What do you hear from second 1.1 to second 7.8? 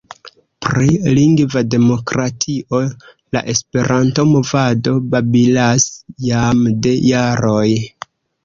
lingva demokratio la Esperanto-movado babilas jam de jaroj.